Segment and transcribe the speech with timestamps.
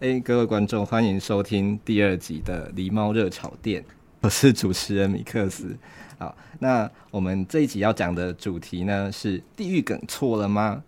[0.00, 3.82] 哎、各位观众，欢迎收听第二集的《狸猫热炒店》，
[4.22, 5.76] 我是主持人米克斯。
[6.16, 10.82] 好，那我们这一集要讲的主题呢是地狱梗错了吗？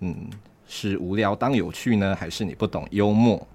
[0.00, 0.28] 嗯，
[0.66, 3.48] 是无聊当有趣呢，还是你不懂幽默？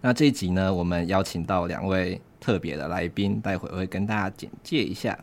[0.00, 5.16] 那这一集呢，我们邀请到两位特别的来宾，待会会跟大家简介一下。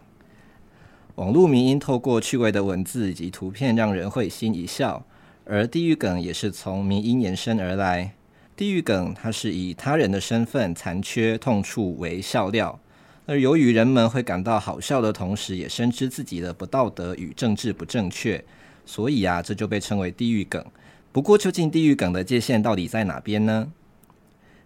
[1.15, 5.05] 网络迷因透过趣味的文字以及图片，让人会心一笑，
[5.43, 8.13] 而地狱梗也是从迷因延伸而来。
[8.55, 12.79] 地狱梗，它是以他人的身份残缺痛处为笑料，
[13.25, 18.43] 而由于人们会感到好笑的同时，也深知自己的不道德与政治不正确，
[18.85, 20.63] 所以啊，这就被称为地狱梗。
[21.11, 23.71] 不过，究竟地狱梗的界限到底在哪边呢？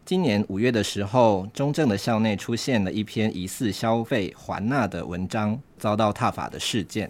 [0.04, 7.10] 今年五月的时候，中正的校内出现了一篇疑似消费环纳的文章，遭到挞法的事件。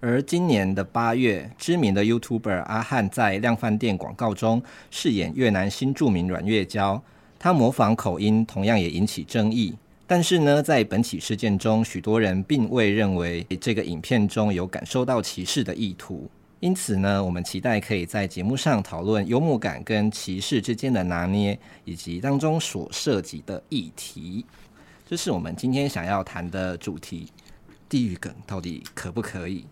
[0.00, 7.02] 而今年的八月，知名的 YouTuber 阿汉在量贩店广告中饰演越南新著名阮月娇，
[7.36, 9.74] 他模仿口音，同样也引起争议。
[10.06, 16.30] 但是呢，在本起事件中，许多人并未认为这个影片中有感受到歧视的意图。
[16.60, 24.46] 因此呢，我们期待可以在节目上讨论幽默感跟歧视之间的拿捏，以及当中所涉及的议题。
[25.08, 27.26] 这是我们今天想要谈的主题：
[27.88, 29.64] 地狱梗到底可不可以？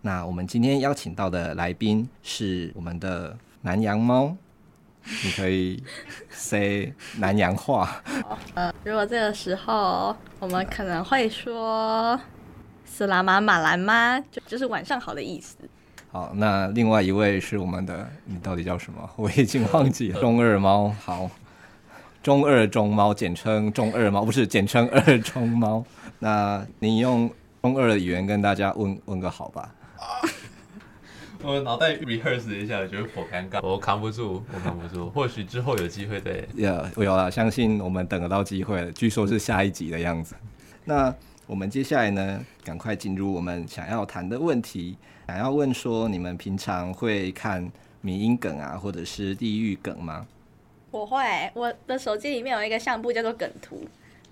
[0.00, 4.34] 那我们今天邀请到的来宾是我们的南洋猫，
[5.24, 5.82] 你可以
[6.30, 8.00] say 南洋话。
[8.54, 12.18] 呃，如果这个时候我们可能会说
[12.86, 15.56] “斯拉玛马兰吗”，就就是晚上好的意思。
[16.10, 19.10] 好，那另外一位是我们的，你到底叫什么？
[19.16, 20.20] 我已经忘记了。
[20.20, 21.28] 中二猫，好，
[22.22, 25.84] 中二中猫，简称中二猫，不是简称二中猫。
[26.20, 27.28] 那你用
[27.62, 29.74] 中二的语言跟大家问问个好吧。
[31.42, 35.08] 我脑袋 rehearse 一下，我觉得好尴尬，我扛不住，我扛不住。
[35.14, 38.90] 或许之后有机会再，有有了，相信我们等得到机会了。
[38.92, 40.34] 据说是下一集的样子。
[40.84, 41.14] 那
[41.46, 44.96] 我们接下来呢，赶快进入我们想要谈的问题。
[45.28, 47.70] 想要问说，你们平常会看
[48.00, 50.26] 迷音梗啊，或者是地狱梗吗？
[50.90, 53.86] 我会，我的手机里面有一个相簿叫做梗图，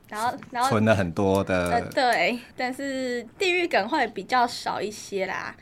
[0.08, 5.54] 然后然后存了很多的、呃，对，但是地域梗会比较少一些啦。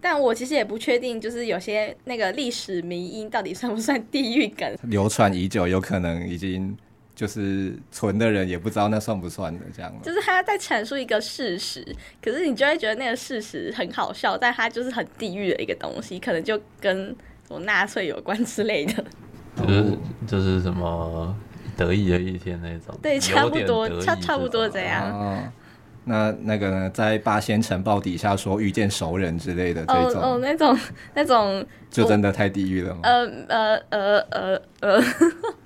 [0.00, 4.76] 但我其实也不确定，就是有些那个历史迷因到底算不算地域梗？
[4.84, 6.76] 流传已久，有可能已经
[7.14, 9.94] 就是存的人也不知道那算不算的这样。
[10.02, 11.86] 就是他在阐述一个事实，
[12.20, 17.14] 可是你就会觉得那个事实很好笑，但他就是很地域的一个东西，可能就跟
[17.46, 19.04] 什么纳粹有关之类的。
[19.54, 21.36] 就是就是什么
[21.76, 25.10] 得意的一天那种，对，差不多，差差不多这样。
[25.12, 25.42] 哦
[26.04, 30.76] 那那个呢，在八仙城堡底下说遇见熟人之类的这种，哦，哦那种
[31.14, 33.00] 那种， 就真的太地狱了吗？
[33.04, 35.04] 呃呃呃呃呃，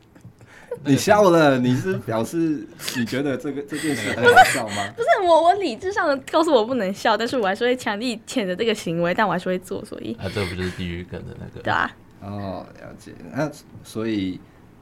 [0.85, 2.69] 你笑了，你是表示
[2.99, 4.85] 你觉得这个这件事很好笑吗？
[4.95, 11.63] 不是，不是我，我理智上告诉我不能笑，但是我还是会强力谴责这个行为，但我还是会做，所以啊，这不就是地狱梗的那个？
[11.63, 11.91] 对啊。
[12.21, 13.13] 哦，了解。
[13.35, 13.51] 那
[13.83, 14.39] 所以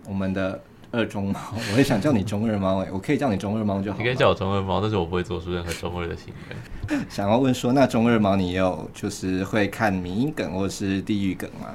[0.09, 0.61] 我们的。
[0.95, 1.41] 二中猫，
[1.73, 3.99] 我也想叫你中二猫哎，我可以叫你中二猫就好。
[3.99, 6.97] 你可以叫我中二猫，但是我不会做出任何中二的行为。
[7.11, 11.69] 想要问说，那中二猫你有就是会看迷因梗或是地狱梗吗？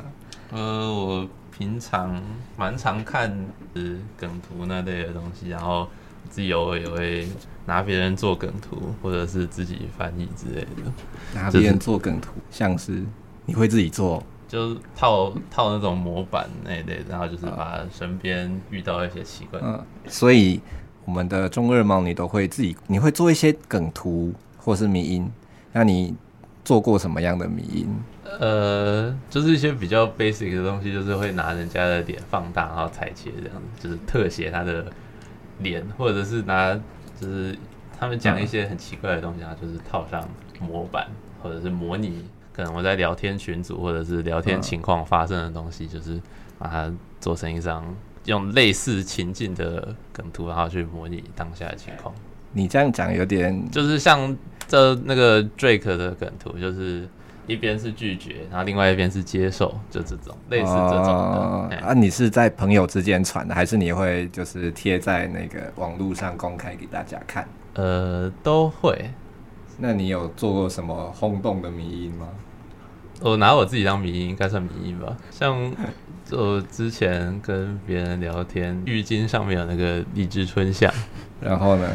[0.52, 2.22] 呃，我平常
[2.58, 3.30] 蛮常看
[3.76, 5.88] 是梗图那类的东西，然后
[6.30, 7.28] 自己偶尔也会
[7.66, 10.92] 拿别人做梗图，或者是自己翻译之类的。
[11.34, 13.04] 拿别人做梗图，像是
[13.46, 14.24] 你会自己做？
[14.50, 19.66] 就是套套那种模板那类，然后就是把身边遇到一些奇怪的。
[19.66, 20.60] 嗯，所以
[21.06, 25.32] 我们的中二猫你都会自己，你会做一些梗图或是迷音。
[25.72, 26.16] 那你
[26.66, 27.88] 做过什么样的迷音？
[28.40, 34.86] 呃，就是一些比较 basic 的东西，就是会拿人家的脸放大，然后裁切这样，就是特写他的
[35.60, 36.74] 脸，或者是拿
[37.22, 37.58] 就是
[37.98, 40.28] 他们讲一些很奇怪的东西，然后就是套上
[40.60, 41.08] 模板。
[41.42, 42.26] 或者是模拟
[42.60, 46.22] 可能我在聊天群组或者是聊天情况发生的东西，嗯、就是
[46.58, 46.92] 把它
[47.22, 47.82] 做成一张
[48.26, 52.14] 用类似情境的梗图，然后去模拟当下的情况。
[52.52, 54.36] 你这样讲有点，就是像
[54.68, 57.08] 这那个 Drake 的梗图，就是
[57.48, 61.14] 一边是拒绝，然后另外一边是接受，就这种类似这种的。
[61.14, 67.48] 哦、啊，你是在朋友之间传的，还是你会就是贴在那个网络上公开给大家看？
[67.76, 69.10] 呃，都会。
[69.78, 72.28] 那你有做过什么轰动的迷因吗？
[73.20, 75.16] 我拿我自己当迷因，应该算迷因吧。
[75.32, 75.72] 像
[76.32, 80.94] 我之前跟别人聊天，浴巾上面有那个荔枝春夏，
[81.42, 81.88] 然后呢，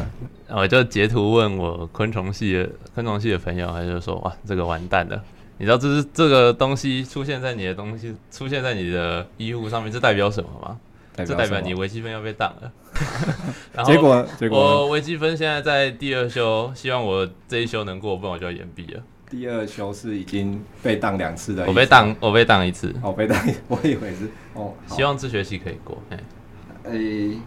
[0.49, 5.23] 我就截图问我昆虫系的昆虫系的朋友，他就说：“哇，这个完蛋了！
[5.57, 10.77] 你知道这是这个东西出现在你的东西出现在你的衣物上面，这代表什么吗？”
[11.25, 12.69] 这代表你微积分要被挡了，
[13.71, 19.01] 然后结果结果我微积分现在在第二修，希望我这一修能过，不然我就要延毕了。
[19.29, 23.37] 第二球是已经被当两次的，我被当我被当一次，我被当，
[23.67, 25.97] 我以为是哦，希望这学期可以过。
[26.09, 26.17] 哎、
[26.91, 27.37] 欸，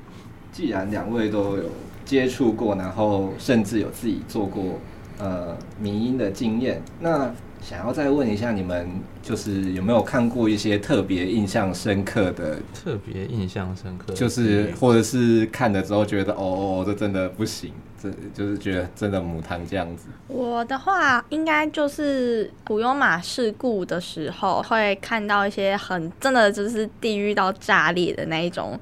[0.53, 1.71] 既然两位都有
[2.05, 4.81] 接触过，然后甚至有自己做过
[5.19, 7.33] 呃民音的经验，那。
[7.69, 8.89] 想要再问一下你们，
[9.23, 12.57] 就是有没有看过一些特别印象深刻的？
[12.73, 17.71] 特别印象深刻，就是或者是看了之后觉得哦哦，这真的不行，
[18.03, 20.09] 这就是觉得真的母汤这样子。
[20.29, 28.81] 我的话，应该就是普悠玛事故的时候，会看到一些很真的就是地狱到炸裂的那一种，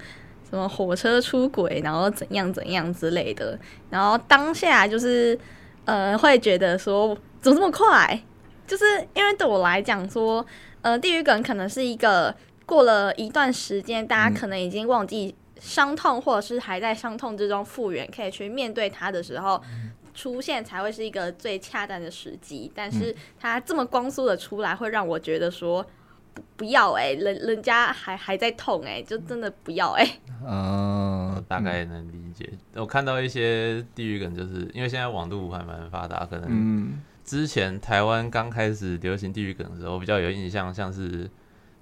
[0.49, 3.59] 什么火车出轨，然后怎样怎样之类的。
[3.91, 5.37] 然后当下就是
[5.87, 8.23] 呃，会觉得说怎么这么快？
[8.67, 8.85] 就是
[9.15, 10.45] 因为对我来讲说，
[10.83, 12.35] 呃，地狱梗可能是一个
[12.65, 19.63] 过了一段时间，大家可能已经忘记伤痛，或者是还在伤痛之中复原，可以去面对它的时候，
[20.15, 22.71] 出现才会是一个最恰当的时机。
[22.75, 25.85] 但是它这么光速的出来，会让我觉得说
[26.35, 30.21] 不不要哎、欸，人人家还还在痛哎、欸，就真的不要哎、欸。
[30.47, 32.51] 嗯，我大概能理解。
[32.75, 37.03] 我看到一些地狱梗，就是因为现在网络还蛮发达，可能嗯。
[37.27, 41.29] 之前台湾刚开始流行地狱梗的时候，我比较有印象，像是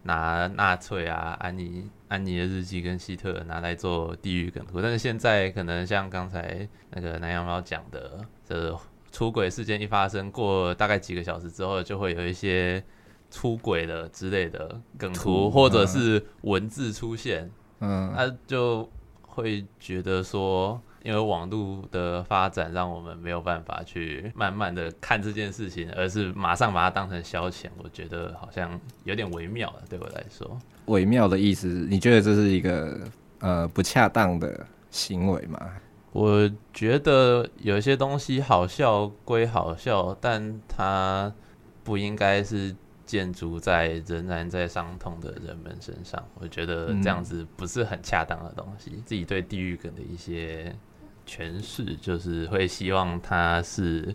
[0.04, 4.80] 拿纳粹啊、安妮、安妮的日记跟希特拿来做地狱梗图。
[4.80, 8.74] 但是现在可能像刚才那个南洋猫讲的，这
[9.12, 12.82] 出轨事件一发生，过大概几个小时之后，就会有一些
[13.30, 17.50] 出轨的之类的梗图，或者是文字出现，
[17.80, 18.90] 嗯，他就
[19.20, 20.80] 会觉得说。
[21.04, 27.66] 因为网络的发展，让我们没有办法去慢慢的看这件事情，而是马上把它当成消遣。
[27.76, 30.58] 我觉得好像有点微妙了，对我来说。
[30.86, 32.98] 微妙的意思，你觉得这是一个
[33.40, 35.60] 呃不恰当的行为吗？
[36.12, 41.32] 我觉得有些东西好笑归好笑，但它
[41.84, 42.74] 不应该是。
[43.06, 48.92] 建筑在仍然在伤痛的人们身上，我觉得这样子不是很恰当的东西。
[48.94, 50.74] 嗯、自己对地狱梗的一些
[51.26, 54.14] 诠释，就是会希望他是，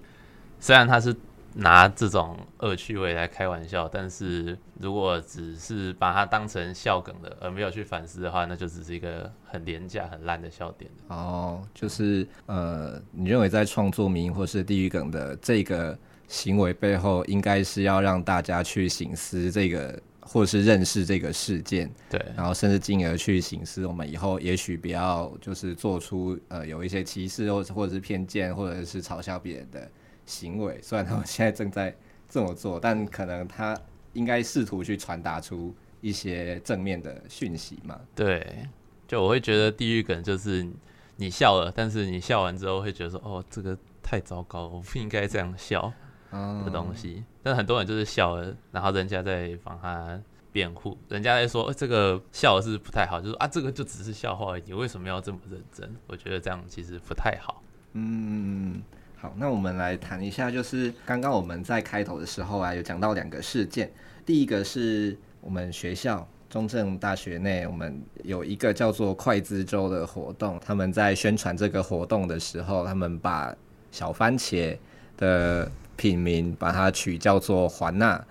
[0.59, 1.15] 虽然他是
[1.53, 10.89] 拿这种恶趣味来开玩笑，但是如果只是把它当成笑梗的，而没有去反思的话，那就只是一个很廉价、很烂的笑点。
[11.07, 15.97] 哦，就是呃，你认为在创作名或是地狱梗的这个。
[16.31, 19.99] 行为背后应该是要让大家去醒思这个，
[20.31, 29.89] 或者是认识这个事件，对，然后甚至进而去行思我们以后也许不要就是做出呃有一些歧视或或者是偏见或者是嘲笑别人的
[30.27, 30.79] 行为。
[30.83, 31.95] 虽然他们现在正在
[32.29, 33.75] 这么做，但可能他
[34.13, 37.99] 应该试图去传达出一些正面的讯息嘛。
[38.13, 38.67] 对，
[39.07, 40.67] 就我会觉得地狱梗就是
[41.15, 45.91] 你笑了，但是你笑完之后会觉得说，哦，这个太糟糕了，我不应该这样笑。
[46.31, 50.19] 的东西，但很多人就是笑了，然后人家在帮他
[50.51, 55.95] 辩护，人家在说、欸、这个笑是不太好，就说啊这个就只是笑话而已，你为什么要这么认真？
[56.07, 57.63] 我觉得这样其实不太好。
[57.93, 58.81] 嗯，
[59.17, 63.91] 好，那我们来谈一下，就是刚刚我们在开头的时候啊，有讲到两个事件，
[64.25, 73.55] 第一个是我们学校中正大学内，我们有一个叫做快滋周的活动，他们在宣传这个活动的时候，他们把
[73.91, 74.77] 小番茄
[75.17, 75.69] 的
[75.99, 78.23] 品名把它取叫做环娜，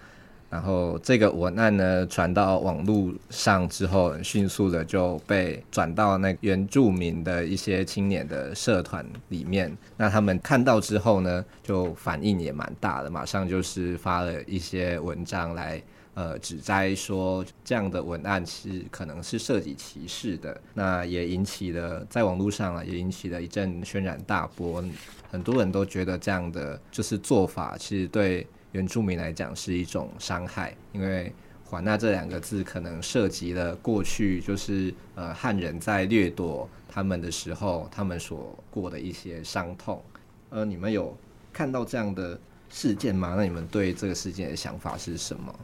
[0.49, 9.71] 然后这个文案呢传到网络上之后，迅速的就被转到那原住民的一些青年的社团里面。
[9.99, 15.83] 那他们看到之后呢，就反应也蛮大的，马上就是发了一些文章来
[16.19, 20.61] 呃指摘说这样的文案是可能是涉及歧视的。
[20.75, 24.83] 那也引起了在网络上啊，也引起了一阵轩然大波。
[25.31, 31.33] 很多人都觉得这样的就是做法，其实对原住民来讲是一种伤害，因为
[31.63, 40.03] “还纳”这两个字可能涉及了过去就是呃汉人在掠夺他们的时候，他们所过的一些伤痛。
[40.51, 41.17] 呃，你们有
[41.53, 43.35] 看到这样的事件吗？
[43.37, 45.55] 那你们对这个事件的想法是什么？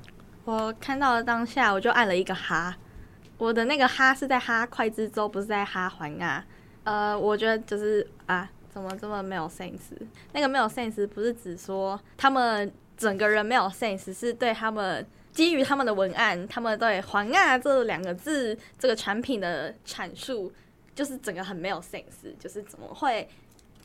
[0.45, 2.77] 我看到了当下，我就按了一个哈。
[3.39, 6.45] 我的那个哈是在哈快之州，不是在哈环啊。
[6.85, 9.97] 呃，我觉得就是啊，怎么这么没有 sense？
[10.33, 20.53] 那个没有 sense 不是指说他们整个人没有 sense，是对他们基于他们的文案，他们对环啊这两个字这个产品的阐述，
[20.95, 23.27] 就是整个很没有 sense，就是怎么会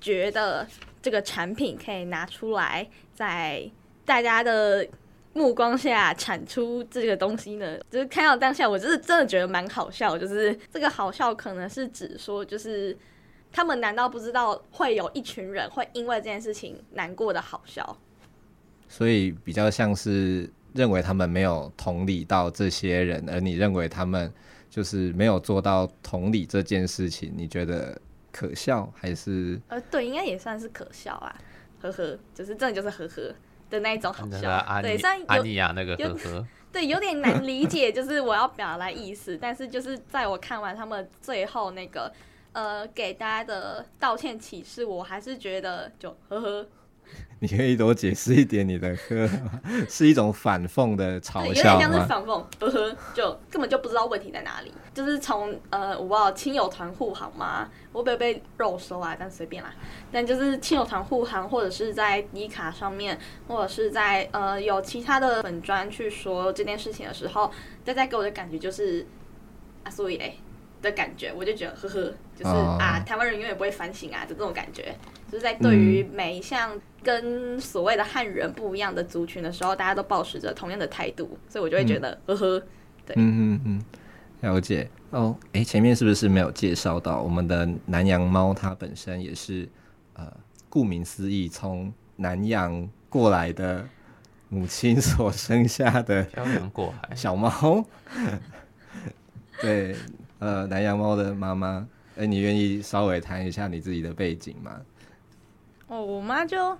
[0.01, 0.67] 觉得
[1.01, 3.71] 这个产品可以拿出来在
[4.03, 4.85] 大家的。
[5.39, 10.17] 目光下产出这个东西呢，就是看到当下，我就是真的觉得蛮好笑。
[10.17, 12.96] 就是这个好笑，可能是指说，就是
[13.50, 17.98] 他们难道不知道会有一群人会因为这件事情难过的好笑？
[18.89, 24.29] 所以比较像是认为他们没有同理到这些人，而你认为他们
[24.69, 27.98] 就是没有做到同理这件事情，你觉得
[28.34, 29.58] 可笑还是？
[29.69, 31.34] 呃，对，应该也算是可笑啊，
[31.81, 33.34] 呵呵，就是真的就是呵呵。
[33.69, 42.11] 的那一种好笑，对，像安妮亚那个呵呵， 对，有点难理解，就是我要表达意思，但是就是在我看完他们最后那个
[42.53, 46.67] 呃给大家的道歉启示，我还是觉得就呵呵。
[47.41, 49.29] 你可以多解释一点，你的呵
[49.88, 51.46] 是一种反讽的嘲笑吗？
[51.48, 54.74] 有点像是反讽，呵呵，就根本就不知道问题在哪里。
[54.93, 57.69] 就是从呃，我不知道亲友团护航吗？
[57.93, 59.74] 我不会被肉收啊，但随便啦。
[60.12, 63.17] 但就是亲友团护航，或者是在 D 卡上面，
[63.48, 67.50] 或者是在呃有其他的粉专去说这件事情的时候，
[67.86, 69.08] 大家给我的感觉就是
[69.86, 70.38] 啊，所以嘞
[70.81, 74.93] 的感觉，我就觉得呵呵，就是、哦、啊，台湾人永远不会反省啊，就这种感觉。
[75.31, 76.71] 就是在对于每一项
[77.03, 82.59] 跟所谓的汉人不一样的族群的时候，大家都保持着同样的态度，所以我就会觉得，呵呵，
[83.05, 83.81] 对，嗯嗯嗯，
[84.41, 85.38] 了解哦。
[85.53, 88.53] 哎，前面是不是没有介绍到我们的南洋猫？
[88.53, 89.69] 它本身也是
[90.13, 90.31] 呃，
[90.67, 93.88] 顾名思义，从南洋过来的
[94.50, 97.86] 母亲所生下的漂洋过海小猫。
[99.62, 99.95] 对，
[100.39, 104.81] 呃，南洋猫的妈妈，哎，你愿意稍微谈一下你自己的背景吗？
[105.89, 106.77] 哦，我妈就，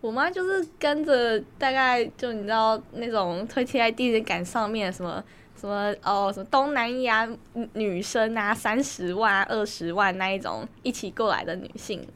[0.00, 5.22] 我妈就是跟着大概就你知道那种推贴在地铁杆上面什么
[5.56, 7.28] 什么哦什么东南亚
[7.72, 12.06] 女生啊三十万二十万那一种一起过来的女性，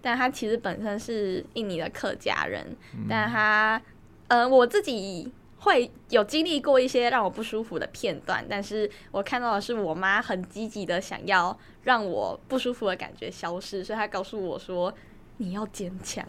[0.00, 3.82] 但她其实本身是印尼的客家人，嗯、但她
[4.28, 14.94] 呃我自己会有经历过一些让我不舒服的片段，但是我看到的是我妈很积极的想要让我不舒服的感觉消失，所以她告诉我说。
[15.38, 16.24] 你要坚强，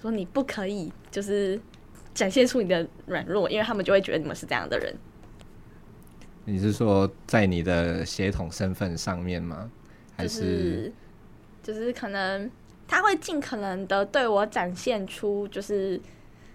[0.00, 1.60] 说你不可以，就是
[2.12, 4.94] 展现出你的软弱，因为他们就会觉得你们是这样的人。
[6.44, 9.70] 你是说在你的血统身份上面吗？
[10.16, 10.92] 还是、就是、
[11.62, 12.50] 就是可能
[12.88, 16.00] 他会尽可能的对我展现出，就是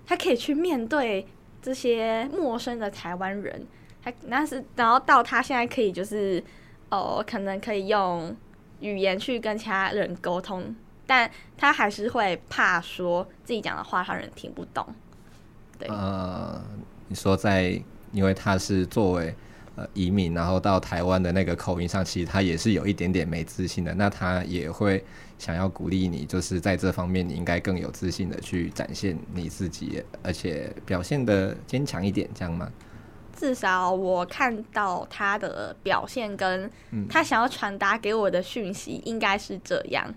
[0.06, 1.26] 他可以去面对
[1.62, 3.66] 这些陌生的台湾人，
[4.04, 6.44] 他那是然后到他现在可以就是
[6.90, 8.36] 哦，可能可以用
[8.82, 10.76] 语言去跟其他人沟通。
[11.08, 14.86] 但他还是会怕说自己讲的话，他人听不懂。
[15.80, 16.62] 对，呃，
[17.08, 19.34] 你说在，因为他是作为
[19.76, 23.94] 呃移民，然后到台湾的那个口音上，其实他也是有一点点没自信的。
[23.96, 25.04] 那他也会
[25.40, 32.70] 想要鼓励你，就是在这方面，你应该更有自信的去展现你自己，而且表现的坚强一点，这样吗？
[33.40, 36.68] 至少我看到他的表现跟
[37.08, 40.04] 他想要传达给我的讯息应该是这样。
[40.08, 40.16] 嗯，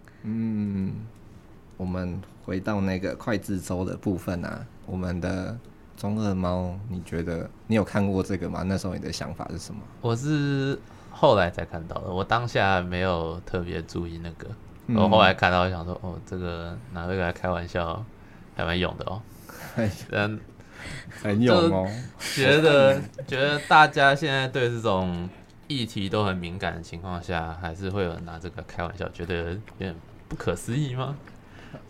[1.76, 5.56] 我们回到那个快字周的部分啊，我们的
[5.96, 8.62] 中二猫，你觉得你有看过这个吗？
[8.66, 9.80] 那时候你的想法是什么？
[10.00, 10.78] 我是
[11.10, 14.48] 后来才看到的，我当下没有特别注意那个，
[14.94, 18.04] 我后来看到想说，哦，这个拿这个来开玩笑，
[18.56, 19.22] 还蛮勇的哦。
[20.10, 20.40] 嗯。
[21.22, 21.86] 很勇哦，
[22.34, 25.28] 觉得觉得大家现在对这种
[25.68, 29.94] 议题都很敏感的情况下，还是会有人拿这个开玩笑，觉得有点
[30.30, 31.16] 不可思议吗？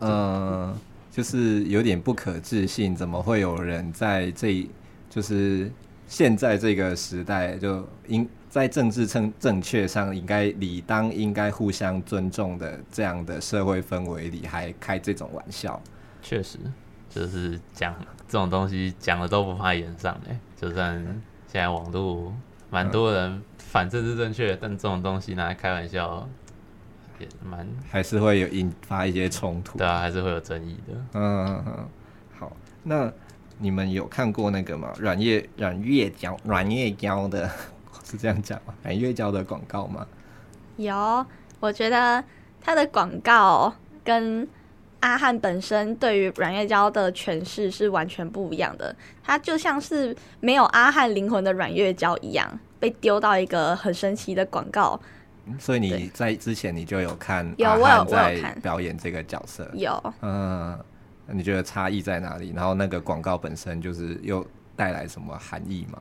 [0.01, 0.77] 嗯，
[1.13, 4.67] 就是有点不可置信，怎么会有人在这，
[5.11, 5.71] 就是
[6.09, 15.81] 现在这个时代，就应在政治正正确上应该理当应该互相尊重的这样的社会氛围里，还开这种玩笑？
[16.23, 16.59] 确实，
[17.11, 17.95] 就是讲。
[18.27, 20.97] 这种东西讲了都不怕言上 哎，就算
[21.47, 22.33] 现在网络
[22.71, 26.29] 蛮多人反政治正确，但这种东西拿来开玩笑
[27.21, 29.79] 也蛮还是会有引发一些冲突。
[29.79, 30.95] 对啊，还是会有争议的。
[31.13, 31.89] 嗯嗯嗯。
[32.39, 33.13] 好，那
[33.59, 34.91] 你们有看过那个吗？
[34.99, 37.49] 软月软月胶软月胶的，
[38.03, 38.75] 是这样讲吗？
[38.83, 40.07] 软月胶的广告吗？
[40.77, 41.27] 有，
[41.61, 42.25] 我觉得
[42.61, 43.73] 它的广告
[44.03, 44.49] 跟
[45.01, 48.95] 阿汉本身对于软月胶的诠释是完全不一样的。
[49.23, 54.99] 它就像是没有阿汉灵魂的软月胶一样，被丢到一个很神奇的广告。
[55.59, 60.79] 所以你在之前你就有看有我有在表演这个角色，有，嗯，
[61.27, 62.53] 你觉得差异在哪里？
[62.55, 65.99] 然后那个广告本身就是又带来什么含义吗？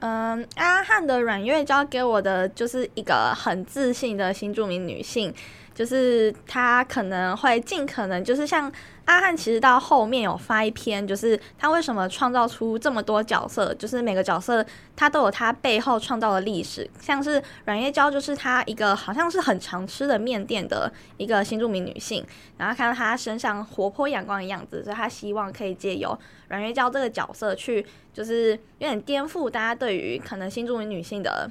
[0.00, 5.34] 嗯，阿汉的软月娇给我的就是一个很自信的新著名女性。
[5.78, 8.70] 就是他可能会尽可能，就是像
[9.04, 14.66] 阿汉，其实到后面有发一篇，就是他为什么创造出这么多角色，就是每个角色
[14.96, 16.90] 他都有他背后创造的历史。
[17.00, 26.18] 像是软月娇，就是他一个好像是很常吃的面店的一个新住民女性，然后看到她身上活泼阳光的样子，所以他希望可以借由
[26.48, 31.48] 软月娇这个角色去，就是有点颠覆大家对于可能新住民女性的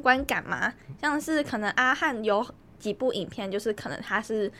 [0.00, 0.72] 观感嘛。
[1.00, 2.46] 像是可能阿汉有。
[2.78, 4.50] 几部影片就是可能她是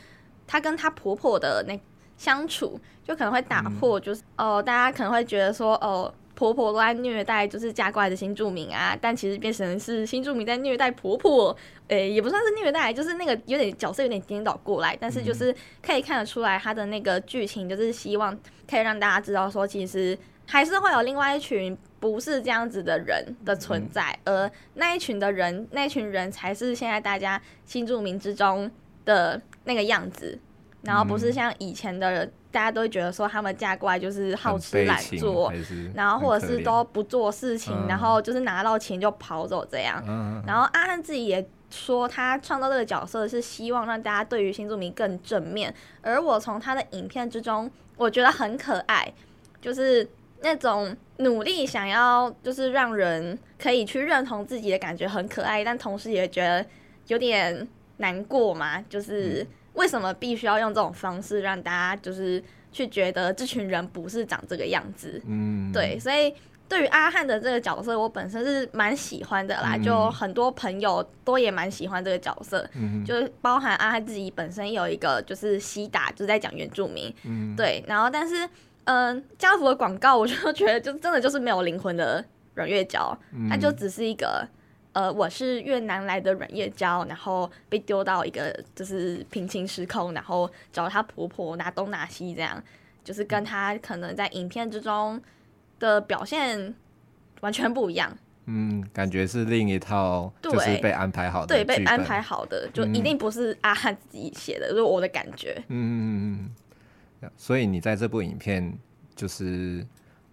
[0.45, 1.79] 她跟她婆婆的那
[2.17, 11.55] 相处，就可能会打破，就是、嗯、哦，大家可能会觉得说哦，婆婆都在虐待就是嫁过来的新住民啊，但其实变成是新住民在虐待婆婆，
[11.87, 18.37] 诶、欸，也不算是虐待，就是那个有点角色有点颠倒过来，但是就是可以看得出来，他的那个剧情就是希望
[18.69, 28.71] 可以让大家知道说，其实还是会有另外一群不是这样子的人的存在，而那一群的人，那一群人才是现在大家新住民之中
[29.03, 30.39] 的那个样子，
[30.83, 35.51] 然后不是像以前的人，大家都会觉得说他们嫁过来就是好吃懒做，
[35.93, 40.01] 然后或者是都不做事情，然后就是拿到钱就跑走这样。
[40.47, 49.13] 然后阿汉自己也说，他创造这个角色是希望让大家对于新住民更正面，而我从他的影片之中，我觉得很可爱，
[49.59, 50.07] 就是。
[50.41, 56.65] 那种努力想要就是让人可以去认同自己的感觉很可爱，但同时也觉得
[57.07, 58.81] 有点难过嘛。
[58.83, 65.21] 就是为什么必须要用这种方式让大家就是去觉得这群人不是长这个样子？
[65.27, 65.99] 嗯，对。
[65.99, 66.33] 所以
[66.69, 69.77] 对于阿汉的这个角色，我本身是蛮喜欢的啦。
[69.77, 72.65] 就很多朋友都也蛮喜欢这个角色，
[73.05, 77.13] 就包含阿汉自己本身有一个就是西打，就是在讲原住民。
[77.25, 77.83] 嗯，对。
[77.85, 78.47] 然后但是。
[78.89, 82.25] 嗯，家乐福的广告，我就觉得就真的就是没有灵魂的
[82.55, 83.15] 软月娇，
[83.47, 84.43] 它就只是一个
[84.93, 92.59] 呃，我是越南来的软月娇，然后被丢到一个就是平行时空，然后找她婆婆拿东拿西，这样
[93.03, 95.21] 就是跟她可能在影片之中
[95.77, 96.73] 的表现
[97.41, 98.11] 完全不一样。
[98.45, 105.53] 嗯，感觉是另一套，就是被安排好的，对，被安排好的，就一定不是阿汉自己写的，就是我的感觉。
[105.67, 106.49] 嗯嗯嗯嗯。
[107.35, 108.77] 所以你在这部影片，
[109.15, 109.85] 就是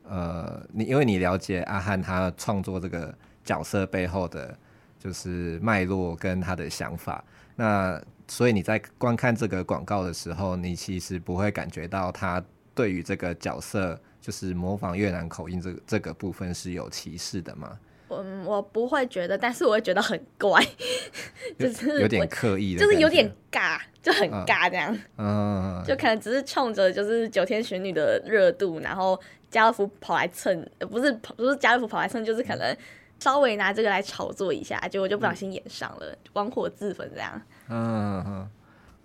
[0.04, 3.12] 呃，你因为你了解阿汉他创作这个
[3.44, 4.56] 角色背后的，
[4.98, 12.42] 就是脉络跟他的想法，那所以你在观看这个广告的时候，你其实不会感觉到他
[12.74, 17.78] 对于这个角色，就是模仿越南口音这个这个部分是有歧视的吗？
[18.08, 20.64] 嗯，我不会觉得，但是我会觉得很怪，
[21.58, 24.96] 就是有点刻意的，就是有点尬，就很尬这样。
[25.18, 29.18] 嗯，就可能只是冲着就是九天玄女的热度，然后
[29.50, 32.76] 家乐福跑来蹭，不是不是家乐福跑来蹭，就是可能
[33.18, 37.42] 稍微拿这个来炒作一下，结果就不小心演上了，玩火自焚这样。
[37.68, 38.48] 嗯嗯，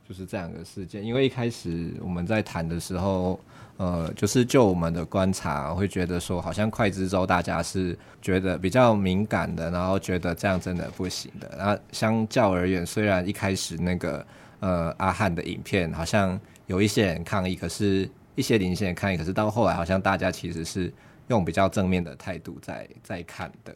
[0.07, 1.03] 就是这样的事件。
[1.03, 3.39] 因为一开始我们在谈的时候。
[3.81, 11.51] 呃，就是就我们的观察，会觉得说，好像快之州大家是觉得比较敏感的，然后觉得这样真的不行的。
[11.57, 14.23] 然后相较而言，虽然一开始那个
[14.59, 20.93] 呃阿汉的影片好像有一些人抗议，可是一些零星人抗议，可是到后来好像大家其实是
[21.29, 23.75] 用比较正面的态度在在看的。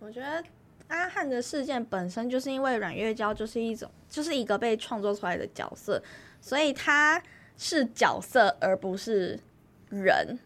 [0.00, 0.42] 我觉得
[0.88, 6.02] 阿汉的事件本身就是因为软月娇就是一种就是一个被创作出来的角色，
[6.40, 7.22] 所以他。
[7.56, 9.38] 是角色，而不是
[9.88, 10.38] 人，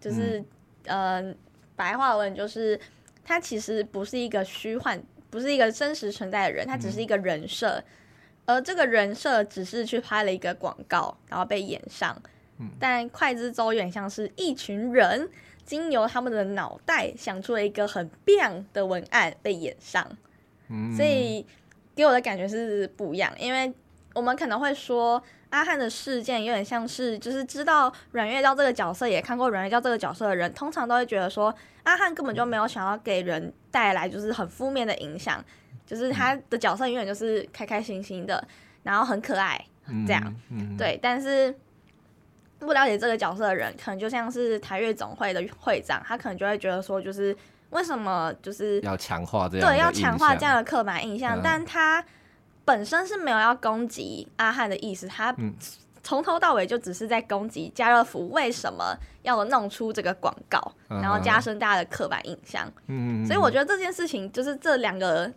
[0.00, 0.42] 就是，
[0.86, 1.34] 嗯、呃，
[1.76, 2.80] 白话文就是，
[3.22, 7.76] 他其实不是一个虚幻，不是一个真实存在的人，他只是一个人设，
[8.46, 12.16] 嗯、而这个人设只是去拍了一个广告，然后被演上。
[12.58, 15.28] 嗯、但快之州有点像是一群人
[15.64, 20.08] 经由他们的脑袋想出了一个很棒的文案被演上，
[20.68, 21.44] 嗯、所以
[21.94, 23.70] 给我的感觉是不一样，因为
[24.14, 25.22] 我们可能会说。
[25.54, 35.42] 阿汉的事件有点像是，就是知道阮月娇这个角色，也看过阮月娇这个角色的人，通常都会觉得说，阿汉根本就没有想要给人带来就是很负面的影响，
[35.86, 38.44] 就是他的角色永远就是开开心心的，
[38.82, 39.64] 然后很可爱
[40.04, 40.34] 这样，
[40.76, 40.98] 对。
[41.00, 41.54] 但是
[42.58, 47.36] 不了解这个角色的人，可能就像是台越总会的会长，他可能就会觉得说，就是
[47.70, 52.04] 为什么就是要强化这样对，要强化这样的刻板印象，嗯、但他
[52.64, 55.34] 本身是没有要攻击阿汉的意思，他
[56.02, 62.70] 从头到尾就只是在攻击家乐福为什么要弄出这个广告，嗯、然后加深大家的刻板印象。
[62.86, 65.32] 嗯，所以我觉得这件事情就是这两个。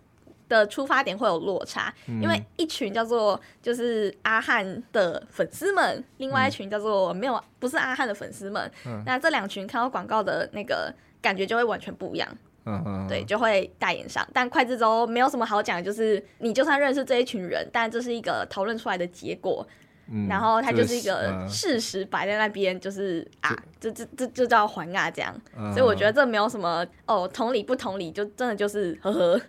[0.49, 10.89] 的出发点会有落差，嗯、因为一群叫做就是阿汉的粉丝们，另外一群叫做没有不是阿汉的粉丝们，嗯、那这两群看到广告的那个
[11.21, 12.29] 感觉就会完全不一样，
[12.67, 14.27] 嗯嗯，对，就会代言上。
[14.33, 19.65] 但快之周没有什么好讲，就是你就算认识这一群人，但这是一个讨论出来的结果，
[20.11, 29.41] 嗯、然后它就是一个事实摆在那边，就是、嗯、啊，这这这就叫还啊这样，嗯、所以我觉得这没有什么哦，同理不同理，就真的就是呵呵。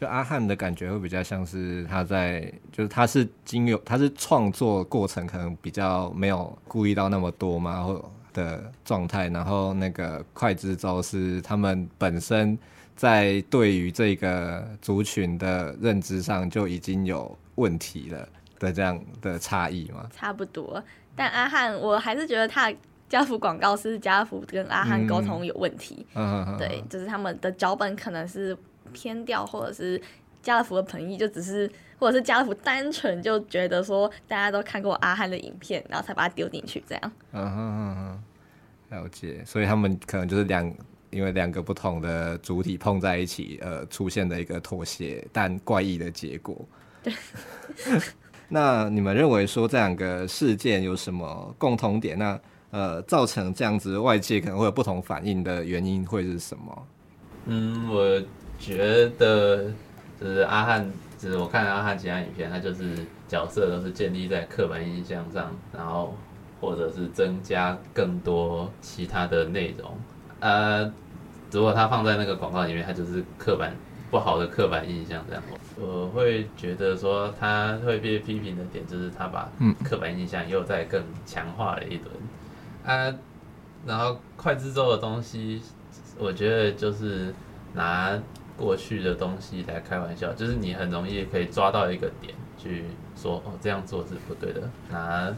[0.00, 12.56] 就阿汉的感觉会比较像是他在，就是他是经由他是创作过程可能比较没有顾虑到那么多嘛，或的状态，然后那个快之周是他们本身
[12.94, 18.28] 在对于这个族群的认知上就已经有问题了
[18.60, 20.08] 的这样的差异吗？
[20.12, 20.82] 差不多，
[21.16, 22.72] 但阿汉我还是觉得他
[23.08, 28.56] 家福广告是家福跟阿汉沟通有问题，嗯嗯、对，就是他们的脚本可能是。
[28.90, 30.00] 偏掉，或者是
[30.40, 37.12] 家乐福的朋友就只是，或者是家乐福单纯就觉得说大家都看过阿汉的影片，然后才把它丢进去这样。
[37.32, 38.22] 嗯哼哼哼，
[38.90, 39.42] 了解。
[39.44, 40.72] 所以他们可能就是两，
[41.10, 46.64] 因为两个不同的主体碰在一起，呃，出现的一个妥协但怪异的结果。
[47.02, 47.12] 对。
[48.48, 52.18] 那你们认为说这两个事件有什么共同点？
[52.18, 56.86] 那呃，造成这样子外界可能会有不同反应的原因会是什么？
[57.46, 58.22] 嗯，我。
[58.60, 59.70] 觉得
[60.20, 66.12] 就是阿汉，就是我看阿汉其他影片，他就是角色都是建立在刻板印象上，然后
[66.60, 69.96] 或者是增加更多其他的内容。
[70.40, 70.92] 呃，
[71.50, 73.74] 如果他放在那个广告里面，他就是刻板
[74.10, 75.42] 不好的刻板印象这样。
[75.76, 79.50] 我会觉得说他会被批评的点，就是他把
[79.84, 82.06] 刻板印象又再更强化了一轮。
[82.84, 83.14] 啊，
[83.86, 85.62] 然后快制作的东西，
[86.18, 87.34] 我觉得就是
[87.74, 88.18] 拿。
[88.58, 94.68] 过去的东西来开玩笑，就是你很容易可以抓到一个点去说哦，这样做是不对的。
[94.90, 95.32] 拿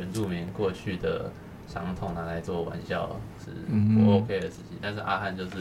[0.00, 1.30] 原住民过去的
[1.68, 3.50] 伤痛拿来做玩笑是
[3.94, 5.58] 不 OK 的事情，但是阿汉就是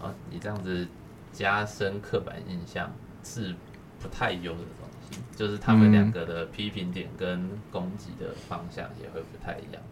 [0.00, 0.86] 哦，你这样子
[1.32, 2.90] 加深刻板印象
[3.24, 3.54] 是
[4.00, 9.82] 不太优的东西，就是他们两个的批评点跟攻击的方向也会不太一样。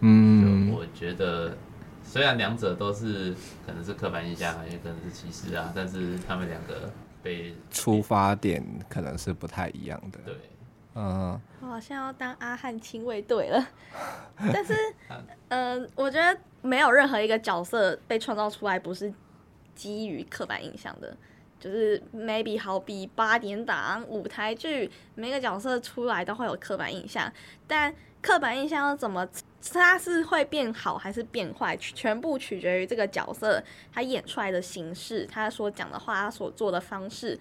[0.00, 1.56] 嗯，就我觉得。
[2.04, 3.34] 虽然两者都是
[3.66, 6.90] 可能是刻板印象，也可能是歧视啊，但是他们两个
[7.22, 10.18] 被出发点可能是不太一样的。
[10.24, 10.34] 对，
[10.94, 13.68] 嗯，我好像要当阿汉亲卫队了，
[14.52, 14.74] 但是，
[15.48, 19.12] 嗯、呃，我觉得没有任何一个角色被创造出来不是
[19.74, 21.16] 基于刻板印象的，
[21.60, 27.32] 就是 maybe 好比八点档舞台剧，每个角色出来都会有刻板印象，
[27.66, 29.28] 但刻板印象要怎么？
[29.72, 33.60] 他是会变好还是变坏，全部取决于这个角色
[33.92, 37.38] 他演出来的形式，他所讲的话，他所做的方式，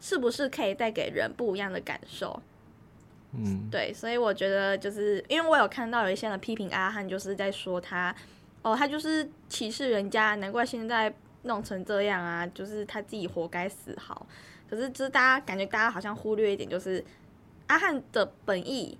[0.00, 2.42] 是不是可以带给人不一样的感受？
[3.32, 8.14] 嗯，对，所以我觉得就是因为我有看到有一些人批评阿汉，就是在说他，
[8.62, 14.26] 哦，他就是歧视人家，难怪现在弄成这样啊，就是他自己活该死好。
[14.68, 17.04] 可是就是大家感觉大家好像忽略一点，就是
[17.66, 18.98] 阿汉的本意，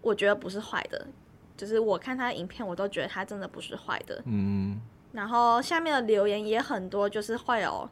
[0.00, 1.06] 我觉得不是坏的。
[1.54, 4.20] 就是我看他的影片，我都觉得他真的不是坏的。
[4.24, 4.80] 嗯，
[5.12, 7.88] 然后下面的留言也很多，就是会有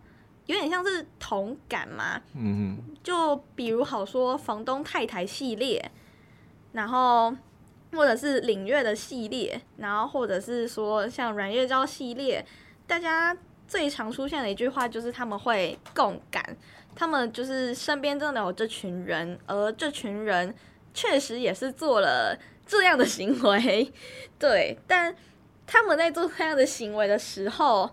[0.46, 2.20] 有点像是同感嘛。
[2.34, 5.90] 嗯，就比如好说房东太太系列，
[6.72, 7.34] 然后
[7.92, 12.44] 或者是领月的系列，然后或者是说像阮月娇系列，
[12.86, 16.56] 大家最常出现的一句话就是他们会共感，
[16.94, 20.54] 他们就是身边真的有这群人，而这群人
[20.92, 22.38] 确实也是做了。
[22.66, 23.92] 这样的行为，
[24.38, 25.12] 对，但
[25.66, 27.90] 他们在做这样的行为的时候，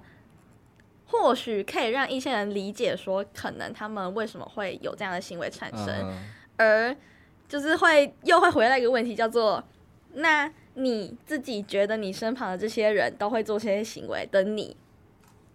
[1.07, 6.17] 或许可以让一些人理解说，可能他们为什么会有这样的行为产生，嗯、
[6.57, 6.95] 而
[7.47, 9.63] 就是会又会回来一个问题，叫做
[10.13, 14.75] 那你自己觉得你身旁的这些人都会做这些行为的你，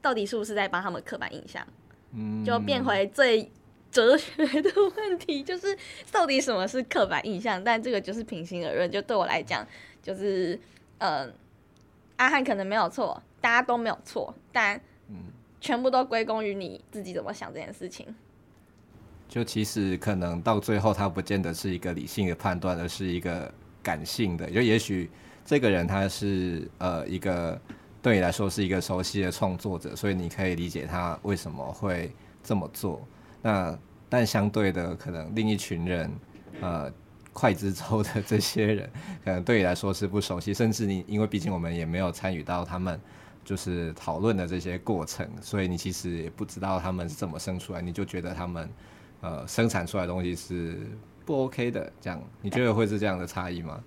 [0.01, 1.67] 到底是不是在帮他们刻板印象？
[2.15, 3.51] 嗯，就变回最。
[3.93, 5.77] 哲学的问题就是
[6.11, 7.62] 到底什么是刻板印象？
[7.62, 9.69] 但这个就是平心而论，就对我来讲，
[10.03, 10.59] 就是
[10.97, 11.33] 嗯、呃，
[12.17, 14.81] 阿汉可能没有错，大家都没有错，但
[15.62, 18.05] 全部都归功于你自己怎么想这件事情。
[19.29, 24.51] 就其实可能到最后，他不见得是一个理性的判断，而是一个感性的。
[24.51, 25.09] 就也许
[25.44, 27.59] 这个人他是呃一个
[28.03, 33.07] 对你来说是一个熟悉的创作者，所以你可以理解他为什么会这么做。
[33.40, 36.11] 那但相对的，可能另一群人，
[36.61, 36.92] 呃，
[37.33, 38.90] 刽子手的这些人，
[39.25, 43.01] 可能对你来说是不熟悉，甚至你因为毕竟我们也没有参与到他们
[43.44, 48.68] 就是讨论的这些过程，所以你其实也不知道他们是怎么生出来，你就觉得他们
[49.20, 50.78] 呃生产出来的东西是
[51.24, 53.83] 不 OK 的，这样你觉得会是这样的差异吗？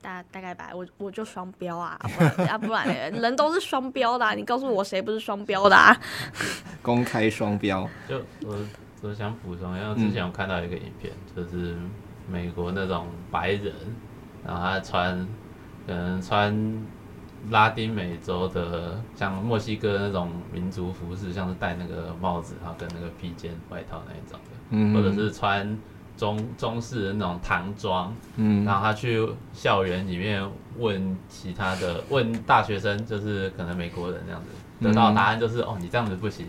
[0.00, 5.96] 大大概吧，我我就双标啊， 不然啊不然人都是双标的，啊，你告诉我谁不是双标的啊？
[6.82, 8.58] 公开双标，就我
[9.02, 11.76] 我想补充，因为之前我看到一个影片，嗯、就是
[12.28, 13.72] 美国那种白人，
[14.44, 15.28] 然后他穿
[15.86, 16.52] 可能穿
[17.50, 25.78] 拉丁美洲的，像墨西哥那种民族服饰，像是戴那个帽子，然后跟那个披肩外套那一种的，嗯、或者是穿。
[26.14, 30.46] 中中式的那种唐装，嗯，然后他去校园里面
[30.78, 34.48] 问其他的问大学生，就是可能美国人这样子，
[34.86, 36.46] 得到答案就是、嗯、哦，你这样子不行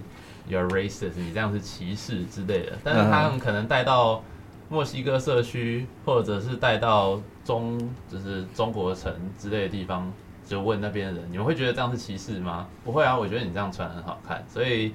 [0.49, 2.73] ，you're racist，你这样是歧视之类的。
[2.83, 4.21] 但是他们可能带到
[4.69, 7.79] 墨西哥社区，或者是带到中
[8.09, 10.11] 就是中国城之类的地方，
[10.53, 12.67] 就问那边的人，你们会觉得这样是歧视吗？
[12.83, 14.93] 不会啊，我觉得你这样穿很好看，所以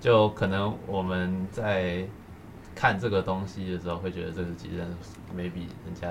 [0.00, 2.06] 就可能我们在。
[2.76, 4.82] 看这个东西的时候，会觉得这个其实
[5.32, 6.08] maybe 人家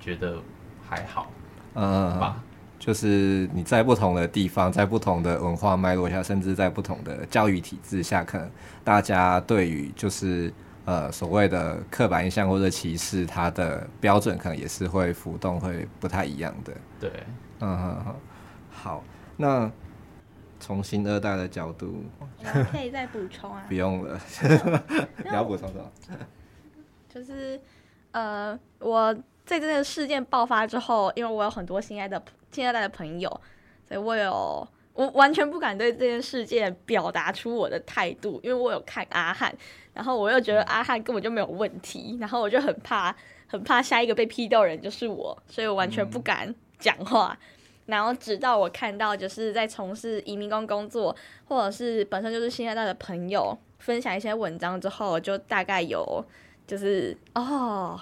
[0.00, 0.36] 觉得
[0.84, 1.30] 还好，
[1.74, 2.42] 嗯，吧，
[2.76, 8.50] 就是你在不同的地方，在不同的文化脉络下，甚至在不同的教育体制下，可能
[8.82, 10.52] 大家对于就是
[10.86, 16.72] 呃所谓的刻板印象或者歧视，它的标准可能也是会浮动，会不太一样的。
[16.98, 17.12] 对，
[17.60, 18.16] 嗯哼哼，
[18.70, 19.04] 好，
[19.36, 19.70] 那。
[20.58, 22.02] 从新二代的角度，
[22.72, 23.62] 可以再补充啊？
[23.68, 24.18] 不用了，
[25.22, 26.16] 你要补充什么？
[27.10, 27.60] 就是
[28.12, 29.14] 呃，我
[29.44, 33.28] 在这件事件爆发之后，因为我有很多新爱的新二代的朋友，
[33.86, 39.54] 所以我有我完全不敢对这件事件表达出我的态度，因为我有看阿汉，
[39.92, 43.14] 然后我又觉得阿汉根本就没有问题，然后我就很怕
[43.46, 47.36] 很怕下一个被批掉的人就是我，所以我完全不敢讲话。
[47.40, 47.46] 嗯
[47.86, 56.24] 然后直到我看到，就是在从事移民工工作，或者是本身就是新二代的朋友分享一些文章之后，就大概有
[56.66, 57.96] 就是哦，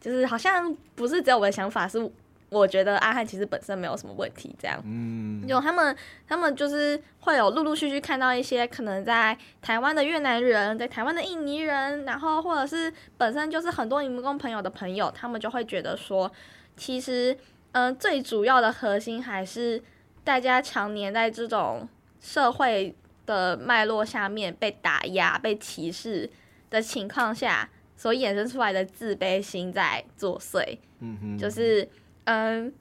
[0.00, 2.10] 就是好像不是只有我的想法，是
[2.48, 4.76] 我觉得阿汉其实本身没有什么问题，这样。
[4.84, 5.46] 嗯。
[5.46, 16.28] 有他们，他们就是会有陆陆续续看到一些可能在台湾的越南人，在台湾的印尼人，然后或者是本身就是很多移民工朋友的朋友，他们就会觉得说，
[16.76, 17.38] 其实。
[17.72, 19.82] 嗯，最主要的核心还是
[20.24, 21.88] 大家常年在这种
[22.20, 22.94] 社会
[23.26, 26.28] 的脉络下面被打压、被歧视
[26.70, 30.78] 的情况下，所衍生出来的自卑心在作祟。
[31.00, 31.88] 嗯哼，就是
[32.24, 32.72] 嗯，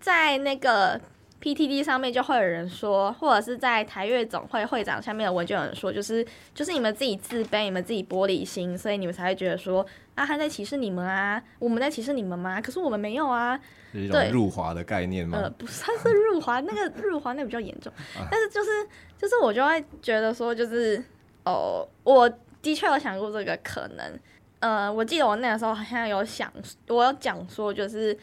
[0.00, 1.00] 在那个。
[1.44, 12.62] PTT 上面就会有人说，或者是在台乐总会会长下面的文就有人说，就是就是你们自己自卑，你们自己玻璃心，所以你们才会觉得说啊，他在歧视你们啊，我们在歧视你们吗？
[12.62, 13.60] 可是我们没有啊，
[13.92, 15.36] 是一种入华的概念吗？
[15.42, 17.92] 呃，不算是入华，那个入华那比较严重，
[18.30, 18.70] 但是就是
[19.18, 21.04] 就是我就会觉得说，就是
[21.44, 22.26] 哦，我
[22.62, 24.18] 的确有想过这个可能，
[24.60, 26.50] 呃，我记得我那个时候好像有想，
[26.88, 28.16] 我有讲说，就是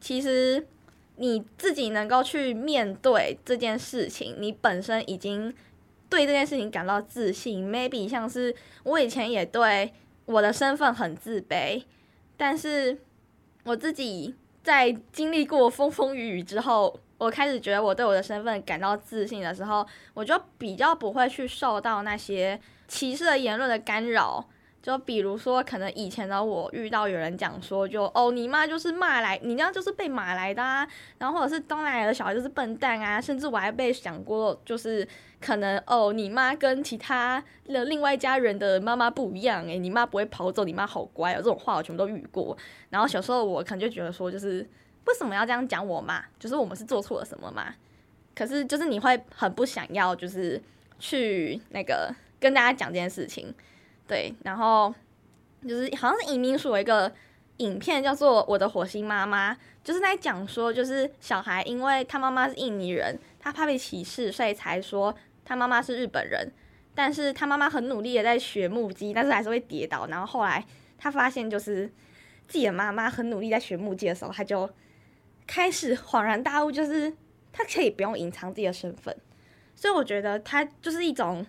[0.00, 0.66] 其实。
[1.16, 5.54] 你自己能够去面对这件事情，你本身已经
[6.08, 7.68] 对这件事情感到自信。
[7.68, 9.92] Maybe 像是我以前也对
[10.26, 11.82] 我的身份很自卑，
[12.36, 12.98] 但是
[13.64, 24.46] 我自己在经历过风风雨雨之后，我开始觉得我对我的身份感到自信的时候，我就比较不会去受到那些歧视的言论的干扰。
[24.86, 30.86] 就比如说，可能以前的我遇到有人讲说就，哦，你妈就是骂来，你那就是被骂来的啊，
[31.18, 35.04] 然后或者是东南亚的小孩就是笨蛋啊，甚至我还被想过，就是
[35.40, 42.56] 可能哦，你妈跟其他的另外一家人的妈妈不一样，诶，你妈不会跑走，你妈好乖哦，这种话我全部都遇过。
[42.88, 44.64] 然后小时候我可能就觉得说，就是
[45.06, 46.24] 为什么要这样讲我妈？
[46.38, 47.74] 就是我们是做错了什么嘛？
[48.36, 50.62] 可是就是你会很不想要，就是
[51.00, 53.52] 去那个跟大家讲这件事情。
[54.06, 54.94] 对，然后
[55.66, 57.12] 就是好像是移民署有一个
[57.56, 65.12] 影片叫做《我的火星妈妈》，就是在讲说，就是小孩因为他妈妈是印尼人，他怕被歧视，所以才说
[65.44, 66.52] 他妈妈是日本人。
[66.94, 70.06] 但是他妈妈很努力的在学木屐，但是还是会跌倒。
[70.06, 70.64] 然后后来
[70.96, 71.86] 他发现，就是
[72.46, 74.70] 自己的妈妈很努力在学木屐的时候，他就
[75.46, 77.12] 开始恍然大悟，就是
[77.52, 79.14] 他可以不用隐藏自己的身份。
[79.74, 81.44] 所以我觉得他就是一种。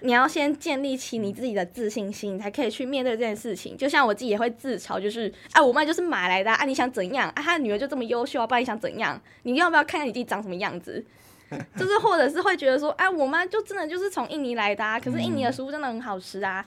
[0.00, 3.76] 你要先建立起你自己的自信心，才可以去面对这件事情。
[3.76, 7.42] 就像我自己也会自嘲，就是啊，我妈就是买来的啊，你想怎样啊？
[7.42, 9.20] 她女儿就这么优秀，不然你想怎样？
[9.42, 11.04] 你要不要看看你自己长什么样子？
[11.76, 16.66] 就是或者是会觉得说，哎、啊，我妈就真的就是从印尼来的啊，可是印尼的食物真的很好吃啊。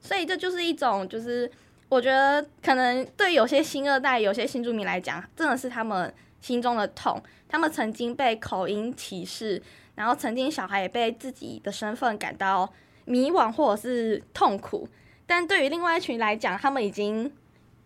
[0.00, 1.50] 所以这就是一种，就是
[1.88, 7.22] 我觉得可能对有些新二代、有些新住民来讲，真的是他们心中的痛。
[7.48, 9.60] 他们曾经被口音歧视。
[9.94, 12.72] 然后曾经小孩也被自己的身份感到
[13.04, 14.88] 迷惘或者是痛苦，
[15.26, 17.30] 但对于另外一群来讲，他们已经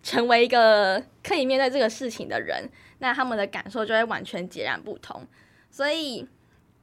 [0.02, 5.26] 成为一个可以面对这个事情的人，那他们的感受就会完全截然不同。
[5.70, 6.28] 所以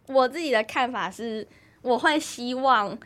[0.07, 1.47] 我自己的看法是，
[1.81, 2.97] 我会希望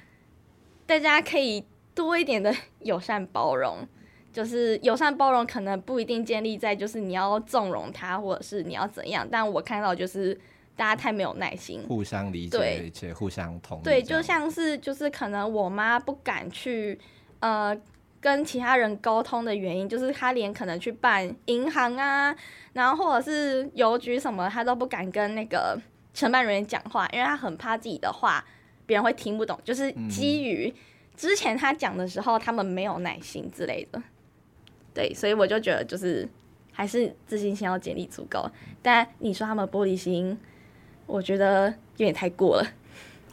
[0.86, 3.88] 大家可以多一点的友善包容，
[4.34, 10.39] 就是友善包容可能不一定建立在就是你要纵容他，或者是你要怎样，但我看到就是。
[10.76, 13.84] 大家太没有耐心，互相理解且互相同意。
[13.84, 17.00] 对，就像是就是可能我妈不敢去
[17.40, 17.76] 呃
[18.20, 22.36] 跟其他人沟通的原因，就是她连可能去办银行啊，
[22.74, 25.80] 然后或者是邮局什么，她都不敢跟那个
[26.14, 28.44] 承办人员讲话，因为她很怕自己的话
[28.86, 29.58] 别人会听不懂。
[29.64, 30.74] 就是基于
[31.16, 34.04] 之前她讲的时候，他们没有耐心之类的。
[34.94, 36.28] 对，所以我就觉得就是
[36.74, 38.46] 还是自信心要建立足够。
[38.82, 40.38] 但你说他们玻璃心。
[41.08, 42.68] 我觉得有点太过了。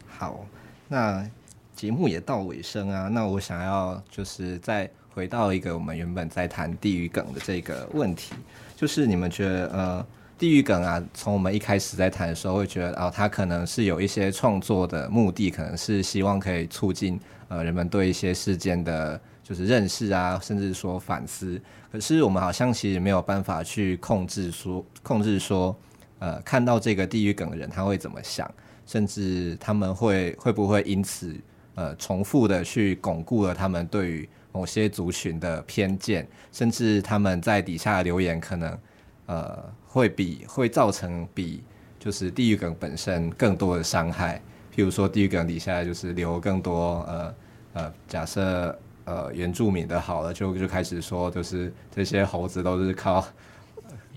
[0.07, 0.47] 好，
[0.89, 1.27] 那
[1.75, 3.09] 节目也到尾声啊。
[3.09, 8.35] 那我想要就是再回到一个我们原本在谈地狱梗的这个问题，
[8.77, 10.07] 就是你们觉得呃，
[10.39, 21.61] 地狱梗啊，从我们一开始在谈的时候，会觉得啊，它可能是有一些创作的目的，可能是希望可以促进呃人们对一些事件的，就是认识啊，甚至说反思。
[21.91, 25.75] 可是我们好像其实没有办法去控制说，控制说。
[26.23, 28.49] 呃，看到这个地狱梗的人，他会怎么想？
[28.87, 31.35] 甚至他们会会不会因此
[31.75, 36.25] 呃重复的去巩固了他们对于某些族群的偏见？
[36.53, 38.79] 甚至他们在底下留言，可能
[39.27, 41.65] 呃会比会造成比
[41.99, 44.41] 就是地狱梗本身更多的伤害。
[44.73, 47.35] 譬如说，地狱梗底下就是留更多呃
[47.73, 53.27] 呃，假设呃原住民的好了，就就开始说，就是这些猴子都是靠。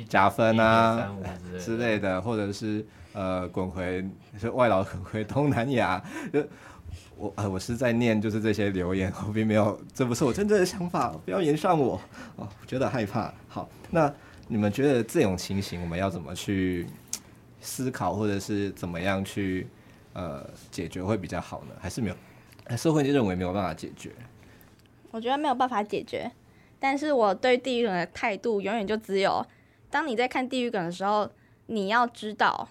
[0.04, 1.16] 加分啊
[1.60, 4.06] 之类的，或者是呃滚回
[4.38, 6.04] 是外劳滚回东南亚，
[6.34, 6.46] 就
[7.18, 12.00] 我呃我是在念就是这些留言， 我并没有，这不是我真正的想法，不要言上我
[12.36, 13.34] 哦，觉得害怕。
[13.48, 14.14] 好，那
[14.48, 16.86] 你们觉得这种情形我们要怎么去
[17.62, 19.68] 思考，或者是怎么样去
[20.14, 21.76] 呃解决会比较好呢？
[21.80, 22.78] 还是没有？
[22.78, 24.12] 社会就认为没有办法解决？
[25.12, 26.30] 我觉得没有办法解决，
[26.80, 29.46] 但是我对地狱梗的态度永远就只有。
[29.96, 31.32] 当你在看地狱梗的时候，
[31.68, 32.68] 你要知道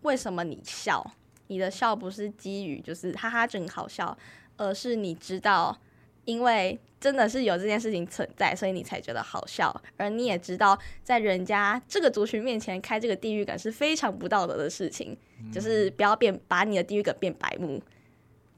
[0.00, 1.12] 为什么你笑，
[1.48, 4.16] 你的笑不是基于就是哈哈真好笑，
[4.56, 5.78] 而是你知道，
[6.24, 9.78] 因为真的是有这件事情存在，所以你才觉得好笑。
[9.98, 15.14] 而你也知道，在人家这个族群面前开这个地狱梗是非常不道德的事情，
[15.52, 17.82] 就是不要变把你的地狱梗变白目。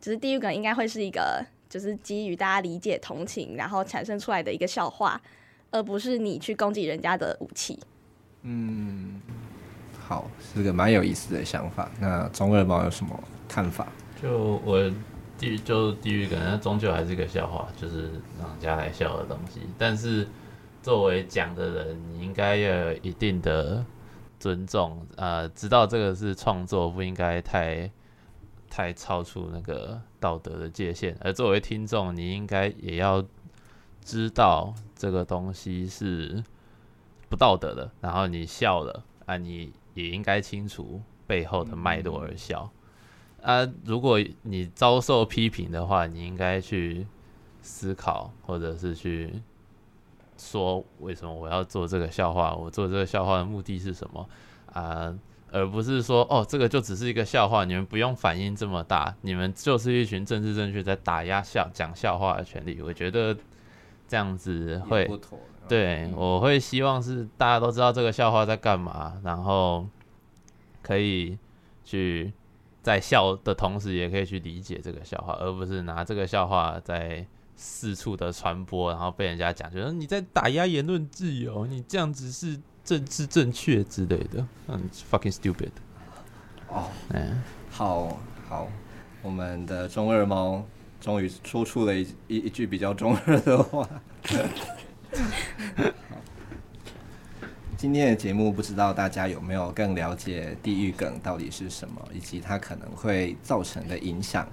[0.00, 5.20] 只是地狱梗应该会是一个，就是基于大家理解同情，然后产生出来的一个笑话。
[5.76, 7.78] 而不是你去攻击人家的武器。
[8.42, 9.20] 嗯，
[9.98, 11.90] 好，是个蛮有意思的想法。
[12.00, 13.86] 那中二猫有什么看法？
[14.22, 14.90] 就我
[15.36, 18.04] 地就地狱梗，那终究还是个笑话，就是
[18.40, 19.60] 让人家来笑的东西。
[19.76, 20.26] 但是
[20.82, 23.84] 作为讲的人，你应该要有一定的
[24.40, 27.90] 尊重，呃，知道这个是创作，不应该太
[28.70, 31.14] 太超出那个道德的界限。
[31.20, 33.22] 而作为听众，你应该也要。
[34.08, 36.42] 知道这个东西是
[37.28, 42.70] 不道德的，然后你笑了啊，你也应该清楚背后的脉络而笑
[43.42, 43.68] 啊。
[43.84, 47.06] 如果你遭受批评的话，你应该去
[47.60, 49.42] 思考，或者是去
[50.38, 54.26] 说为什么我要做这个笑话，我做这个笑话的目的是什么
[54.72, 55.14] 啊？
[55.52, 62.80] 而不是说哦，这个就只是一个笑话，你们不用反应这么大，你们就是一群政治正确在打压笑讲笑话的权利。
[62.80, 63.36] 我觉得。
[64.08, 65.08] 这样子会，
[65.68, 69.86] 对，我会希望是大家都知道这个笑话在干嘛，然后
[70.82, 71.36] 可以
[71.84, 72.32] 去
[72.82, 77.26] 在笑的同时，也可以去理解这个笑话，而不是拿这个笑话在
[77.56, 85.70] 四处的传播，然后被人家讲，觉得你在打压言论自由，你这样子是政治正确之类的，嗯， fucking stupid。
[86.68, 88.68] 哦，嗯，好好，
[89.22, 90.64] 我们的中二猫。
[91.06, 93.88] 终于说出了一一一句比较中二的话。
[97.76, 104.48] 今天的节目不知道大家有没有更了解地狱梗到底是什么，以及它可能会造成的影响。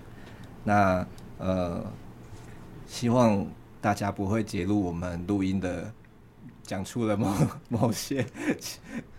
[0.64, 1.04] 那
[1.39, 1.84] 呃，
[2.86, 3.43] 希望
[3.82, 5.91] 大家不会揭露我们录音的。
[6.64, 7.32] 讲出了某
[7.70, 8.26] 某些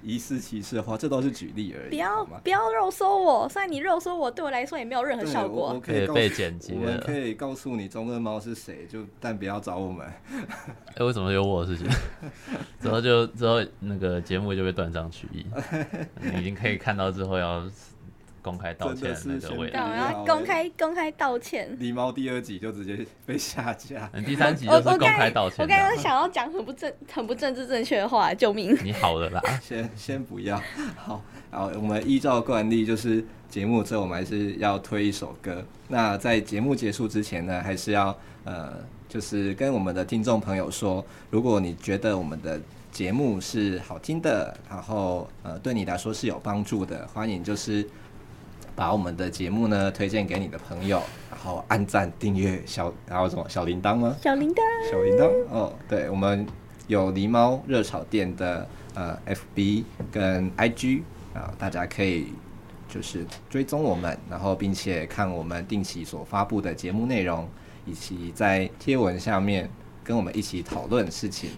[0.03, 1.91] 疑似歧视的话，这都是举例而已。
[1.91, 5.73] 不要不要肉搜我，虽然你肉搜我对我来说也没有任何效果。
[5.75, 10.07] 我可以被剪辑，我们可以告诉你中二猫是谁，就但不要找我们。
[10.33, 11.89] 哎、欸，为什么有我的事情？
[12.81, 15.47] 之后就之后那个节目就被断章取义，
[16.21, 17.63] 你已经可以看到之后要。
[18.45, 19.79] 公开道歉那个位置，
[20.27, 21.75] 公开公开道歉。
[21.81, 25.65] 狸猫第二集就直接被下架，第三集就是公开道歉。
[25.65, 28.77] 我刚刚想要讲很不正、很不政治正确的话，救命！
[28.85, 30.61] 你 好了啦，先先不要。
[30.95, 35.65] 好，好，我们依照惯例，就是节目之后我们还是要推一首歌。
[35.89, 38.15] 那在节目结束之前呢，还是要
[38.45, 38.75] 呃，
[39.09, 42.61] 就是跟我们的听众朋友说，如果你觉得我们的
[42.93, 47.89] 节目是好听的，然后呃，对你来说是有帮助的，欢迎就是。
[48.77, 54.17] 把我们的节目呢推荐给你的朋友，然后按赞、订阅小，然后什么小铃铛吗？
[54.21, 54.61] 小铃铛，
[54.91, 56.47] 小铃铛哦，对，我们
[56.87, 61.03] 有狸猫热炒店的呃 FB 跟 IG
[61.33, 62.33] 啊，大家可以
[62.89, 67.49] 就是追踪我们，然后并且看我们定期所发布的节目内容，
[67.87, 69.71] 以及在贴文下面
[70.03, 71.51] 跟我们一起讨论事情。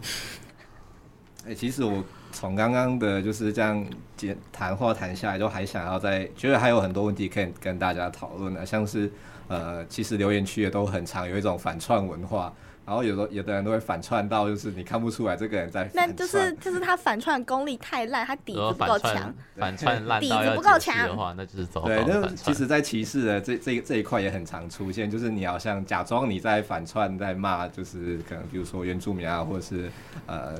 [1.44, 2.04] 哎、欸，其实我。
[2.32, 3.84] 从刚刚的就是这样
[4.16, 9.10] 简谈话谈下来，就还想要再觉得还有很多问题可以跟大家讨论的，像是
[9.48, 12.52] 呃，其实留言区也都很长有一种反串文化。
[12.86, 16.08] 然后有的有的人都会反串到，就是你看不出来这个人在反串。
[16.08, 19.34] 那就是就是他反串功力太烂，他底子不够强。
[19.56, 21.84] 反串烂底子 不够强的话，那就是走。
[21.84, 29.90] 对，那其实，在歧视的这这这一块也很常出现，就是你好像假装你在反串，在骂，就是可能比如说原住民啊，或者是
[30.26, 30.54] 呃，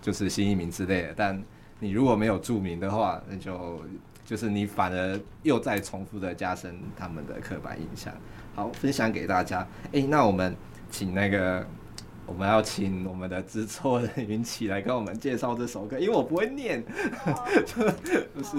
[0.00, 1.08] 就是新移民之类的。
[1.14, 1.38] 但
[1.78, 3.82] 你如果没有注明的话，那就
[4.24, 8.14] 就是你反而又在重复的加深他们的刻板印象。
[8.54, 9.58] 好，分享给大家。
[9.88, 10.56] 哎、欸，那我们。
[10.98, 11.62] 请那个，
[12.24, 16.82] 我们要请我们的制作人云起来跟我们介绍这首歌，因为我不会念，
[17.66, 17.82] 就
[18.34, 18.56] 就是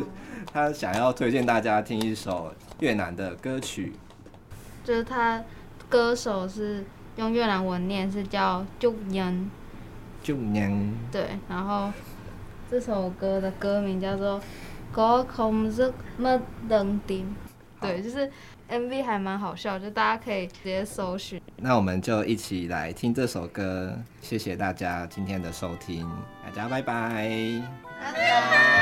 [0.53, 3.93] 他想要推荐大家听一首越南的歌曲，
[4.83, 5.43] 就是他
[5.89, 6.85] 歌手是
[7.15, 9.49] 用越南文念，是叫 Chúc Nhân。
[10.23, 10.91] Chúc Nhân。
[11.11, 11.91] 对，然后
[12.69, 14.39] 这首歌的歌名叫做
[14.93, 17.23] Có Không Giấc Mơ Đơn Tìm。
[17.79, 18.29] 对，就是
[18.69, 21.41] MV 还蛮好笑，就大家可以直接搜寻。
[21.57, 26.09] 那我们就一起来听这首歌，谢谢大家今天的收听，
[26.43, 27.61] 大家拜拜。
[27.99, 28.76] 拜拜。